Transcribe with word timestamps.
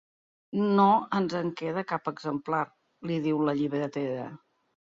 No 0.79 0.85
ens 1.17 1.35
en 1.41 1.51
queda 1.59 1.83
cap 1.93 2.11
exemplar 2.13 2.63
—li 3.09 3.21
diu 3.29 3.47
la 3.51 3.57
llibretera—. 3.63 4.29